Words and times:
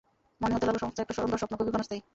মনে 0.41 0.53
হতে 0.55 0.65
লাগল 0.67 0.79
সমস্তটাই 0.83 1.03
একটা 1.05 1.15
সুন্দর 1.17 1.39
স্বপ্ন, 1.39 1.53
খুবই 1.59 1.73
ক্ষণস্থায়ী। 1.73 2.01